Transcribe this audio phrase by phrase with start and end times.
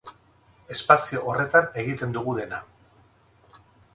[0.75, 2.65] Espazio horretan egiten dugu dena.